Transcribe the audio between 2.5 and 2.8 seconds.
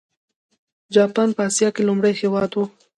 و.